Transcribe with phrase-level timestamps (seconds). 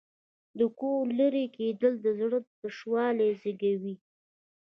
[0.57, 3.95] د کوره لرې کېدل د زړه تشوالی زېږوي.